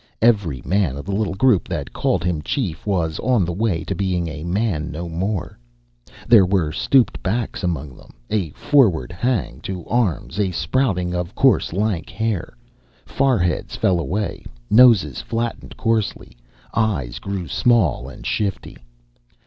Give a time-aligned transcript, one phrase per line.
[0.19, 3.93] Every man of the little group that called him chief was on the way to
[3.93, 5.59] be a man no more.
[6.27, 11.71] There were stooped backs among them, a forward hang to arms, a sprouting of coarse,
[11.71, 12.57] lank hair.
[13.05, 16.35] Foreheads fell away, noses flattened coarsely,
[16.73, 18.77] eyes grew small and shifty.